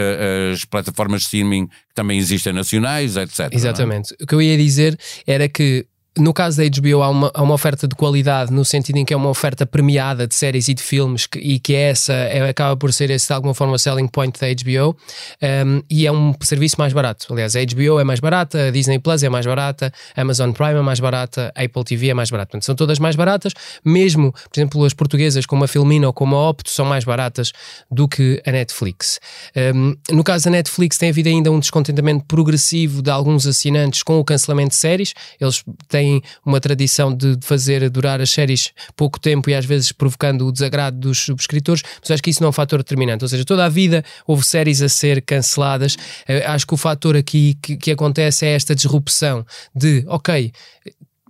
as 0.52 0.66
plataformas 0.66 1.22
de 1.22 1.26
streaming 1.26 1.68
que 1.68 1.94
também 1.94 2.18
existem 2.18 2.52
nacionais, 2.52 3.16
etc. 3.16 3.52
É? 3.52 3.56
Exatamente. 3.56 4.14
É? 4.20 4.24
O 4.24 4.28
que 4.28 4.36
eu 4.36 4.42
ia 4.42 4.58
dizer 4.58 4.98
era 5.26 5.48
que 5.48 5.86
no 6.18 6.34
caso 6.34 6.58
da 6.58 6.64
HBO 6.64 7.02
há 7.02 7.10
uma, 7.10 7.32
há 7.34 7.42
uma 7.42 7.54
oferta 7.54 7.88
de 7.88 7.96
qualidade 7.96 8.52
no 8.52 8.64
sentido 8.64 8.98
em 8.98 9.06
que 9.06 9.14
é 9.14 9.18
uma 9.18 9.30
oferta 9.30 9.66
premiada 9.66 10.26
de 10.26 10.34
séries 10.34 10.68
e 10.68 10.74
de 10.74 10.82
filmes 10.82 11.28
que, 11.28 11.40
e 11.40 11.60
que 11.60 11.76
é 11.76 11.90
essa 11.90 12.14
é, 12.14 12.50
acaba 12.50 12.76
por 12.78 12.94
ser 12.94 13.10
esse 13.10 13.28
de 13.28 13.34
alguma 13.34 13.54
forma 13.54 13.74
o 13.74 13.78
selling 13.78 14.08
point 14.08 14.40
da 14.40 14.48
HBO 14.48 14.96
um, 15.42 15.82
e 15.90 16.08
é 16.08 16.12
um 16.12 16.34
serviço 16.42 16.76
mais 16.78 16.94
barato. 16.94 17.28
Aliás, 17.32 17.56
a 17.56 17.60
HBO 17.60 18.00
é 18.00 18.04
mais 18.04 18.20
barata, 18.20 18.68
a 18.68 18.72
Disney 18.72 19.00
Plus 19.00 19.24
é 19.24 19.30
mais 19.30 19.46
barata, 19.46 19.92
a 20.16 20.22
Amazon 20.22 20.52
Prime 20.52 20.76
é 20.76 20.82
mais 20.82 21.00
barata, 21.00 21.52
a 21.56 21.64
Apple 21.64 21.84
TV 21.84 22.10
é 22.10 22.14
mais 22.14 22.30
barata. 22.30 22.52
Portanto, 22.52 22.66
são 22.66 22.76
todas 22.76 23.00
mais 23.00 23.16
baratas, 23.16 23.54
mesmo, 23.84 24.32
por 24.32 24.60
exemplo, 24.60 24.86
as 24.86 24.94
portuguesas 24.94 25.46
como 25.46 25.64
a 25.64 25.68
Filmina 25.68 26.08
ou 26.08 26.14
como 26.14 26.36
a 26.36 26.50
Opto 26.50 26.70
são 26.70 26.86
mais 26.86 27.04
baratas 27.04 27.52
do 27.92 28.08
que 28.08 28.42
a 28.46 28.52
Netflix. 28.52 29.20
Um, 29.76 29.96
no 30.12 30.24
caso 30.24 30.46
da 30.46 30.52
Netflix 30.52 30.98
tem 30.98 31.10
havido 31.10 31.30
ainda 31.30 31.52
um 31.52 31.60
descontentamento 31.60 32.26
progressivo 32.26 33.02
de 33.02 33.10
alguns 33.10 33.46
assinantes 33.46 34.04
com 34.04 34.20
o 34.20 34.24
cancelamento 34.24 34.70
de 34.70 34.76
séries. 34.76 35.14
Eles 35.40 35.64
têm 35.88 36.05
têm 36.06 36.22
uma 36.46 36.60
tradição 36.60 37.16
de 37.16 37.38
fazer 37.42 37.90
durar 37.90 38.22
as 38.22 38.30
séries 38.30 38.72
pouco 38.96 39.20
tempo 39.20 39.50
e 39.50 39.56
às 39.56 39.66
vezes 39.66 39.92
provocando 39.92 40.48
o 40.48 40.52
desagrado 40.52 40.98
dos 40.98 41.20
subscritores, 41.20 41.82
mas 42.02 42.12
acho 42.12 42.22
que 42.22 42.30
isso 42.30 42.42
não 42.42 42.48
é 42.48 42.50
um 42.50 42.54
fator 42.54 42.80
determinante. 42.80 43.24
Ou 43.24 43.30
seja, 43.30 43.44
toda 43.44 43.66
a 43.66 43.70
vida 43.70 44.04
houve 44.28 44.46
séries 44.46 44.82
a 44.82 44.90
ser 44.90 45.22
canceladas. 45.22 45.98
Eh, 46.28 46.46
acho 46.46 46.68
que 46.68 46.74
o 46.74 46.78
fator 46.78 47.16
aqui 47.16 47.58
que, 47.62 47.78
que 47.78 47.92
acontece 47.92 48.46
é 48.46 48.54
esta 48.54 48.76
disrupção 48.76 49.46
de, 49.74 50.04
ok, 50.08 50.52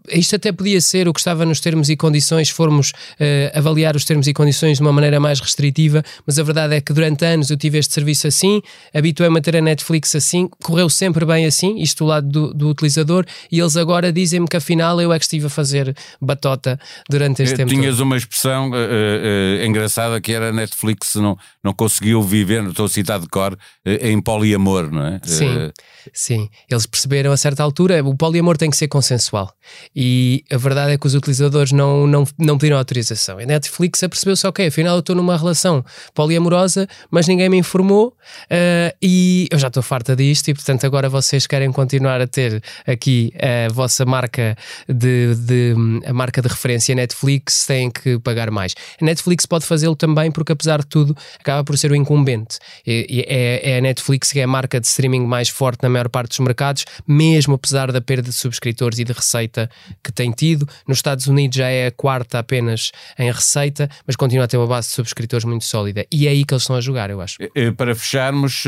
isto 0.09 0.35
até 0.35 0.51
podia 0.51 0.79
ser 0.81 1.07
o 1.07 1.13
que 1.13 1.19
estava 1.19 1.45
nos 1.45 1.59
termos 1.59 1.89
e 1.89 1.95
condições, 1.95 2.49
formos 2.49 2.91
uh, 2.91 3.57
avaliar 3.57 3.95
os 3.95 4.05
termos 4.05 4.27
e 4.27 4.33
condições 4.33 4.77
de 4.77 4.81
uma 4.81 4.91
maneira 4.91 5.19
mais 5.19 5.39
restritiva, 5.39 6.03
mas 6.25 6.39
a 6.39 6.43
verdade 6.43 6.75
é 6.75 6.81
que 6.81 6.93
durante 6.93 7.25
anos 7.25 7.49
eu 7.49 7.57
tive 7.57 7.77
este 7.77 7.93
serviço 7.93 8.27
assim, 8.27 8.61
habituei-me 8.93 9.39
a 9.39 9.41
ter 9.41 9.55
a 9.55 9.61
Netflix 9.61 10.15
assim, 10.15 10.49
correu 10.63 10.89
sempre 10.89 11.25
bem 11.25 11.45
assim, 11.45 11.79
isto 11.79 12.03
do 12.03 12.07
lado 12.07 12.27
do, 12.27 12.53
do 12.53 12.69
utilizador, 12.69 13.25
e 13.51 13.59
eles 13.59 13.75
agora 13.77 14.11
dizem-me 14.11 14.47
que 14.47 14.57
afinal 14.57 14.99
eu 15.01 15.11
é 15.11 15.19
que 15.19 15.25
estive 15.25 15.47
a 15.47 15.49
fazer 15.49 15.95
batota 16.21 16.79
durante 17.09 17.43
este 17.43 17.53
eh, 17.53 17.57
tempo. 17.57 17.69
Tinhas 17.69 17.97
todo. 17.97 18.05
uma 18.05 18.17
expressão 18.17 18.69
uh, 18.69 18.73
uh, 18.73 19.65
engraçada 19.65 20.19
que 20.21 20.33
era 20.33 20.51
Netflix 20.51 21.15
não, 21.15 21.37
não 21.63 21.73
conseguiu 21.73 22.21
viver, 22.21 22.63
estou 22.65 22.85
a 22.85 22.89
citar 22.89 23.19
de 23.19 23.27
cor, 23.27 23.57
em 23.85 24.19
poliamor, 24.21 24.91
não 24.91 25.05
é? 25.05 25.19
Sim, 25.23 25.71
sim. 26.13 26.49
Eles 26.69 26.85
perceberam 26.85 27.31
a 27.31 27.37
certa 27.37 27.63
altura, 27.63 28.03
o 28.03 28.15
poliamor 28.15 28.57
tem 28.57 28.69
que 28.69 28.77
ser 28.77 28.87
consensual. 28.87 29.53
E 29.95 30.43
a 30.51 30.57
verdade 30.57 30.91
é 30.91 30.97
que 30.97 31.07
os 31.07 31.15
utilizadores 31.15 31.71
não, 31.71 32.05
não, 32.05 32.27
não 32.37 32.57
pediram 32.57 32.77
autorização. 32.77 33.39
A 33.39 33.45
Netflix 33.45 34.03
apercebeu-se, 34.03 34.45
ok, 34.45 34.67
afinal 34.67 34.95
eu 34.95 34.99
estou 34.99 35.15
numa 35.15 35.37
relação 35.37 35.85
poliamorosa, 36.13 36.87
mas 37.09 37.27
ninguém 37.27 37.49
me 37.49 37.57
informou 37.57 38.09
uh, 38.09 38.95
e 39.01 39.47
eu 39.49 39.57
já 39.57 39.67
estou 39.67 39.81
farta 39.81 40.15
disto 40.15 40.49
e 40.49 40.53
portanto 40.53 40.85
agora 40.85 41.07
vocês 41.07 41.47
querem 41.47 41.71
continuar 41.71 42.19
a 42.19 42.27
ter 42.27 42.61
aqui 42.85 43.31
a 43.39 43.71
vossa 43.71 44.05
marca 44.05 44.57
de, 44.89 45.35
de 45.35 45.75
a 46.05 46.13
marca 46.13 46.41
de 46.41 46.47
referência 46.47 46.93
Netflix, 46.93 47.65
têm 47.65 47.89
que 47.89 48.19
pagar 48.19 48.51
mais. 48.51 48.73
A 49.01 49.05
Netflix 49.05 49.45
pode 49.45 49.65
fazê-lo 49.65 49.95
também 49.95 50.31
porque 50.31 50.51
apesar 50.51 50.79
de 50.79 50.87
tudo 50.87 51.15
acaba 51.39 51.63
por 51.63 51.77
ser 51.77 51.91
o 51.91 51.95
incumbente. 51.95 52.57
E, 52.85 53.25
é, 53.27 53.71
é 53.71 53.77
a 53.77 53.81
Netflix 53.81 54.31
que 54.31 54.39
é 54.39 54.43
a 54.43 54.47
marca 54.47 54.79
de 54.79 54.87
streaming 54.87 55.25
mais 55.25 55.49
forte 55.49 55.83
na 55.83 55.89
maior 55.89 56.09
parte 56.09 56.29
dos 56.29 56.39
mercados, 56.39 56.85
mesmo 57.07 57.55
apesar 57.55 57.91
da 57.91 58.01
perda 58.01 58.29
de 58.29 58.33
subscritores 58.33 58.99
e 58.99 59.03
de 59.03 59.13
receita 59.13 59.69
que 60.03 60.11
tem 60.11 60.31
tido. 60.31 60.67
Nos 60.87 60.97
Estados 60.97 61.27
Unidos 61.27 61.57
já 61.57 61.67
é 61.67 61.87
a 61.87 61.91
quarta 61.91 62.39
apenas 62.39 62.91
em 63.17 63.31
receita, 63.31 63.89
mas 64.05 64.15
continua 64.15 64.45
a 64.45 64.47
ter 64.47 64.57
uma 64.57 64.67
base 64.67 64.87
de 64.89 64.93
subscritores 64.93 65.45
muito 65.45 65.65
sólida. 65.65 66.05
E 66.11 66.27
é 66.27 66.31
aí 66.31 66.43
que 66.43 66.53
eles 66.53 66.63
estão 66.63 66.75
a 66.75 66.81
jogar, 66.81 67.09
eu 67.09 67.21
acho. 67.21 67.37
Para 67.77 67.95
fecharmos, 67.95 68.63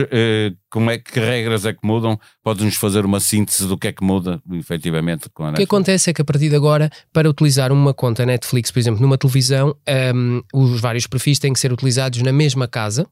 como 0.69 0.91
é 0.91 0.97
que 0.97 1.19
regras 1.19 1.65
é 1.65 1.74
que 1.74 1.79
mudam? 1.83 2.19
Podes-nos 2.48 2.77
fazer 2.77 3.04
uma 3.04 3.20
síntese 3.20 3.68
do 3.68 3.77
que 3.77 3.89
é 3.89 3.92
que 3.92 4.01
muda, 4.01 4.42
efetivamente, 4.54 5.27
com 5.34 5.44
a 5.44 5.48
Netflix? 5.48 5.66
O 5.66 5.68
que 5.68 5.75
acontece 5.75 6.10
é 6.10 6.13
que 6.13 6.22
a 6.22 6.24
partir 6.24 6.48
de 6.48 6.56
agora, 6.56 6.89
para 7.12 7.30
utilizar 7.30 7.74
uma 7.74 7.94
conta 7.94 8.25
Netflix, 8.25 8.72
por 8.72 8.80
exemplo, 8.80 9.01
numa 9.01 9.18
televisão, 9.18 9.75
um, 10.16 10.42
os 10.54 10.80
vários 10.80 11.06
perfis 11.06 11.39
têm 11.39 11.51
que 11.51 11.60
ser 11.60 11.74
utilizados 11.74 12.22
na 12.22 12.32
mesma 12.32 12.66
casa. 12.66 13.06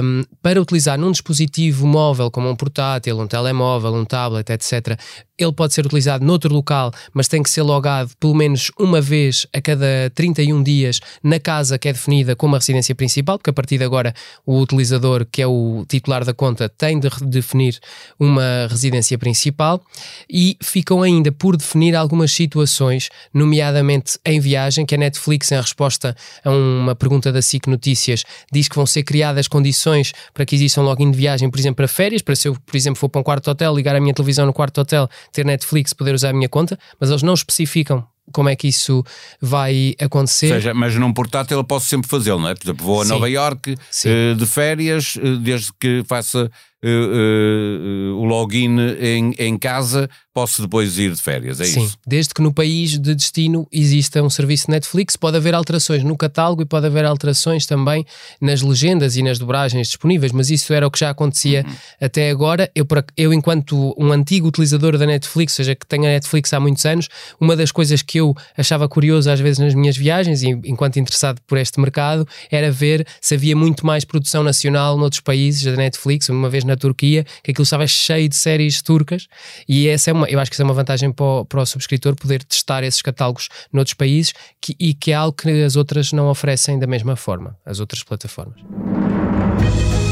Um, 0.00 0.22
para 0.40 0.62
utilizar 0.62 0.96
num 0.96 1.10
dispositivo 1.10 1.88
móvel, 1.88 2.30
como 2.30 2.48
um 2.48 2.54
portátil, 2.54 3.18
um 3.18 3.26
telemóvel, 3.26 3.92
um 3.92 4.04
tablet, 4.04 4.48
etc., 4.48 4.96
ele 5.38 5.52
pode 5.52 5.74
ser 5.74 5.84
utilizado 5.84 6.24
noutro 6.24 6.54
local, 6.54 6.90
mas 7.12 7.28
tem 7.28 7.42
que 7.42 7.50
ser 7.50 7.62
logado 7.62 8.10
pelo 8.18 8.34
menos 8.34 8.70
uma 8.78 9.00
vez 9.00 9.46
a 9.52 9.60
cada 9.60 10.10
31 10.14 10.62
dias 10.62 10.98
na 11.22 11.38
casa 11.38 11.78
que 11.78 11.88
é 11.88 11.92
definida 11.92 12.34
como 12.34 12.54
a 12.54 12.58
residência 12.58 12.94
principal, 12.94 13.36
porque 13.36 13.50
a 13.50 13.52
partir 13.52 13.76
de 13.76 13.84
agora 13.84 14.14
o 14.46 14.58
utilizador, 14.58 15.26
que 15.30 15.42
é 15.42 15.46
o 15.46 15.84
titular 15.86 16.24
da 16.24 16.32
conta, 16.32 16.68
tem 16.70 16.98
de 16.98 17.10
definir 17.26 17.78
uma 18.18 18.35
residência 18.68 19.16
principal 19.18 19.82
e 20.30 20.56
ficam 20.62 21.02
ainda 21.02 21.30
por 21.32 21.56
definir 21.56 21.94
algumas 21.94 22.32
situações, 22.32 23.08
nomeadamente 23.32 24.18
em 24.24 24.40
viagem, 24.40 24.84
que 24.84 24.94
a 24.94 24.98
Netflix, 24.98 25.52
em 25.52 25.56
resposta 25.56 26.16
a 26.44 26.50
uma 26.50 26.94
pergunta 26.94 27.32
da 27.32 27.42
SIC 27.42 27.66
Notícias, 27.68 28.24
diz 28.52 28.68
que 28.68 28.76
vão 28.76 28.86
ser 28.86 29.02
criadas 29.02 29.48
condições 29.48 30.12
para 30.32 30.44
que 30.44 30.54
exista 30.54 30.80
um 30.80 30.84
login 30.84 31.10
de 31.10 31.16
viagem, 31.16 31.50
por 31.50 31.58
exemplo, 31.58 31.76
para 31.76 31.88
férias, 31.88 32.22
para 32.22 32.36
se 32.36 32.48
eu, 32.48 32.54
por 32.54 32.76
exemplo, 32.76 32.98
for 32.98 33.08
para 33.08 33.20
um 33.20 33.24
quarto 33.24 33.50
hotel, 33.50 33.74
ligar 33.74 33.94
a 33.96 34.00
minha 34.00 34.14
televisão 34.14 34.46
no 34.46 34.52
quarto 34.52 34.80
hotel 34.80 35.08
ter 35.32 35.44
Netflix, 35.44 35.92
poder 35.92 36.14
usar 36.14 36.30
a 36.30 36.32
minha 36.32 36.48
conta, 36.48 36.78
mas 37.00 37.10
eles 37.10 37.22
não 37.22 37.34
especificam 37.34 38.06
como 38.32 38.48
é 38.48 38.56
que 38.56 38.68
isso 38.68 39.04
vai 39.40 39.94
acontecer. 40.00 40.46
Ou 40.46 40.54
seja, 40.54 40.74
mas 40.74 40.94
num 40.96 41.12
portátil 41.12 41.58
eu 41.58 41.64
posso 41.64 41.86
sempre 41.86 42.08
fazê-lo, 42.08 42.40
não 42.40 42.48
é? 42.48 42.54
Por 42.54 42.64
exemplo, 42.64 42.84
vou 42.84 43.00
a 43.00 43.04
Sim. 43.04 43.10
Nova 43.10 43.30
York 43.30 43.72
uh, 43.72 44.34
de 44.34 44.46
férias, 44.46 45.16
uh, 45.16 45.36
desde 45.38 45.72
que 45.78 46.02
faça 46.08 46.50
uh, 46.84 48.15
login 48.26 48.78
em, 49.00 49.32
em 49.38 49.58
casa, 49.58 50.08
posso 50.36 50.60
depois 50.60 50.98
ir 50.98 51.12
de 51.12 51.22
férias, 51.22 51.62
é 51.62 51.64
Sim, 51.64 51.84
isso? 51.84 51.98
desde 52.06 52.34
que 52.34 52.42
no 52.42 52.52
país 52.52 52.98
de 52.98 53.14
destino 53.14 53.66
exista 53.72 54.22
um 54.22 54.28
serviço 54.28 54.70
Netflix, 54.70 55.16
pode 55.16 55.38
haver 55.38 55.54
alterações 55.54 56.04
no 56.04 56.14
catálogo 56.14 56.60
e 56.60 56.66
pode 56.66 56.84
haver 56.84 57.06
alterações 57.06 57.64
também 57.64 58.04
nas 58.38 58.60
legendas 58.60 59.16
e 59.16 59.22
nas 59.22 59.38
dobragens 59.38 59.88
disponíveis, 59.88 60.32
mas 60.32 60.50
isso 60.50 60.74
era 60.74 60.86
o 60.86 60.90
que 60.90 60.98
já 60.98 61.08
acontecia 61.08 61.64
uhum. 61.66 61.74
até 62.02 62.28
agora. 62.28 62.70
Eu, 62.74 62.86
eu, 63.16 63.32
enquanto 63.32 63.94
um 63.96 64.12
antigo 64.12 64.48
utilizador 64.48 64.98
da 64.98 65.06
Netflix, 65.06 65.54
ou 65.54 65.56
seja, 65.56 65.74
que 65.74 65.86
tenho 65.86 66.04
a 66.04 66.08
Netflix 66.08 66.52
há 66.52 66.60
muitos 66.60 66.84
anos, 66.84 67.08
uma 67.40 67.56
das 67.56 67.72
coisas 67.72 68.02
que 68.02 68.20
eu 68.20 68.36
achava 68.58 68.86
curioso 68.90 69.30
às 69.30 69.40
vezes 69.40 69.58
nas 69.58 69.72
minhas 69.72 69.96
viagens, 69.96 70.42
e 70.42 70.48
enquanto 70.66 70.98
interessado 70.98 71.40
por 71.46 71.56
este 71.56 71.80
mercado, 71.80 72.28
era 72.50 72.70
ver 72.70 73.06
se 73.22 73.34
havia 73.34 73.56
muito 73.56 73.86
mais 73.86 74.04
produção 74.04 74.42
nacional 74.42 74.98
noutros 74.98 75.20
países 75.20 75.62
da 75.62 75.76
Netflix, 75.76 76.28
uma 76.28 76.50
vez 76.50 76.62
na 76.62 76.76
Turquia, 76.76 77.24
que 77.42 77.52
aquilo 77.52 77.64
estava 77.64 77.86
cheio 77.86 78.28
de 78.28 78.36
séries 78.36 78.82
turcas, 78.82 79.28
e 79.66 79.88
essa 79.88 80.10
é 80.10 80.12
uma, 80.12 80.25
eu 80.28 80.38
acho 80.40 80.50
que 80.50 80.54
essa 80.54 80.62
é 80.62 80.64
uma 80.64 80.74
vantagem 80.74 81.12
para 81.12 81.24
o, 81.24 81.44
para 81.44 81.60
o 81.60 81.66
subscritor 81.66 82.14
poder 82.14 82.42
testar 82.44 82.82
esses 82.82 83.02
catálogos 83.02 83.48
noutros 83.72 83.94
países 83.94 84.32
que, 84.60 84.76
e 84.78 84.94
que 84.94 85.12
é 85.12 85.14
algo 85.14 85.36
que 85.36 85.62
as 85.62 85.76
outras 85.76 86.12
não 86.12 86.28
oferecem 86.28 86.78
da 86.78 86.86
mesma 86.86 87.16
forma, 87.16 87.56
as 87.64 87.80
outras 87.80 88.02
plataformas. 88.02 88.60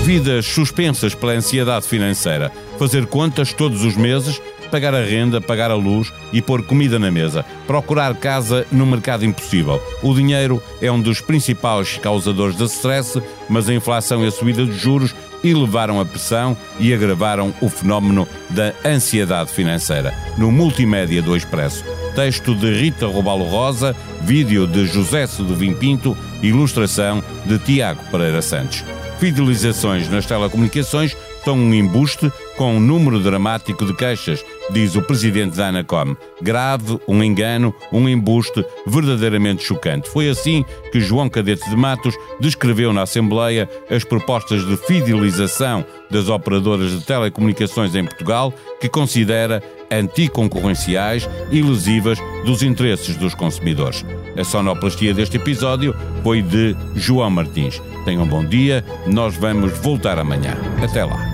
Vidas 0.04 0.44
suspensas 0.46 1.14
pela 1.14 1.32
ansiedade 1.32 1.86
financeira, 1.86 2.52
fazer 2.78 3.06
contas 3.06 3.52
todos 3.54 3.84
os 3.84 3.96
meses 3.96 4.40
pagar 4.74 4.92
a 4.92 5.04
renda, 5.04 5.40
pagar 5.40 5.70
a 5.70 5.76
luz 5.76 6.12
e 6.32 6.42
pôr 6.42 6.60
comida 6.64 6.98
na 6.98 7.08
mesa. 7.08 7.44
Procurar 7.64 8.12
casa 8.16 8.66
no 8.72 8.84
mercado 8.84 9.24
impossível. 9.24 9.80
O 10.02 10.12
dinheiro 10.12 10.60
é 10.82 10.90
um 10.90 11.00
dos 11.00 11.20
principais 11.20 11.96
causadores 11.98 12.56
de 12.56 12.64
stress, 12.64 13.22
mas 13.48 13.68
a 13.68 13.72
inflação 13.72 14.24
e 14.24 14.26
a 14.26 14.32
subida 14.32 14.66
de 14.66 14.76
juros 14.76 15.14
elevaram 15.44 16.00
a 16.00 16.04
pressão 16.04 16.56
e 16.80 16.92
agravaram 16.92 17.54
o 17.60 17.68
fenómeno 17.68 18.26
da 18.50 18.74
ansiedade 18.84 19.52
financeira. 19.52 20.12
No 20.36 20.50
Multimédia 20.50 21.22
do 21.22 21.36
Expresso. 21.36 21.84
Texto 22.16 22.52
de 22.52 22.74
Rita 22.74 23.06
Robalo 23.06 23.44
Rosa, 23.44 23.94
vídeo 24.22 24.66
de 24.66 24.86
José 24.86 25.24
Seduvim 25.28 25.72
Pinto, 25.72 26.18
ilustração 26.42 27.22
de 27.46 27.60
Tiago 27.60 28.02
Pereira 28.10 28.42
Santos. 28.42 28.82
Fidelizações 29.20 30.08
nas 30.08 30.26
telecomunicações 30.26 31.16
estão 31.38 31.56
um 31.56 31.74
embuste 31.74 32.32
com 32.56 32.76
um 32.76 32.80
número 32.80 33.20
dramático 33.20 33.84
de 33.84 33.92
queixas, 33.94 34.44
diz 34.70 34.94
o 34.96 35.02
presidente 35.02 35.56
da 35.56 35.68
Anacom. 35.68 36.16
Grave, 36.40 36.98
um 37.06 37.22
engano, 37.22 37.74
um 37.92 38.08
embuste 38.08 38.64
verdadeiramente 38.86 39.62
chocante. 39.62 40.08
Foi 40.08 40.28
assim 40.28 40.64
que 40.92 41.00
João 41.00 41.28
Cadete 41.28 41.68
de 41.68 41.76
Matos 41.76 42.14
descreveu 42.40 42.92
na 42.92 43.02
Assembleia 43.02 43.68
as 43.90 44.04
propostas 44.04 44.66
de 44.66 44.76
fidelização 44.76 45.84
das 46.10 46.28
operadoras 46.28 46.90
de 46.90 47.04
telecomunicações 47.04 47.94
em 47.94 48.04
Portugal, 48.04 48.52
que 48.80 48.88
considera 48.88 49.62
anticoncorrenciais 49.90 51.28
e 51.50 51.62
lesivas 51.62 52.18
dos 52.44 52.62
interesses 52.62 53.16
dos 53.16 53.34
consumidores. 53.34 54.04
A 54.36 54.44
sonoplastia 54.44 55.14
deste 55.14 55.36
episódio 55.36 55.94
foi 56.22 56.42
de 56.42 56.76
João 56.94 57.30
Martins. 57.30 57.80
Tenham 58.04 58.24
um 58.24 58.28
bom 58.28 58.44
dia, 58.44 58.84
nós 59.06 59.36
vamos 59.36 59.72
voltar 59.78 60.18
amanhã. 60.18 60.56
Até 60.82 61.04
lá. 61.04 61.33